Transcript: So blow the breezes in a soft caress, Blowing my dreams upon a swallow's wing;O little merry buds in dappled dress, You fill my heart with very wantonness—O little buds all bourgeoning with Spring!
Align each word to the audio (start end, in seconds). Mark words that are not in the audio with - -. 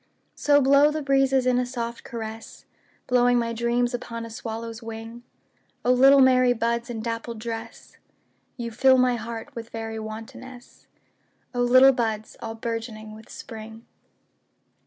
So 0.33 0.59
blow 0.61 0.89
the 0.89 1.03
breezes 1.03 1.45
in 1.45 1.59
a 1.59 1.65
soft 1.67 2.03
caress, 2.03 2.65
Blowing 3.05 3.37
my 3.37 3.53
dreams 3.53 3.93
upon 3.93 4.25
a 4.25 4.31
swallow's 4.31 4.81
wing;O 4.81 5.93
little 5.93 6.21
merry 6.21 6.53
buds 6.53 6.89
in 6.89 7.01
dappled 7.01 7.37
dress, 7.37 7.97
You 8.57 8.71
fill 8.71 8.97
my 8.97 9.15
heart 9.15 9.53
with 9.53 9.69
very 9.69 9.99
wantonness—O 9.99 11.61
little 11.61 11.91
buds 11.93 12.35
all 12.41 12.55
bourgeoning 12.55 13.13
with 13.13 13.29
Spring! 13.29 13.85